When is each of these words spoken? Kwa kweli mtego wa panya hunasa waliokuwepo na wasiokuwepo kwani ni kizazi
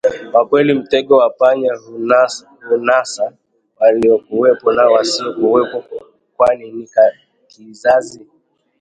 Kwa 0.31 0.45
kweli 0.47 0.73
mtego 0.73 1.17
wa 1.17 1.29
panya 1.29 1.69
hunasa 2.69 3.33
waliokuwepo 3.79 4.71
na 4.71 4.85
wasiokuwepo 4.87 5.83
kwani 6.37 6.71
ni 6.71 6.89
kizazi 7.47 8.25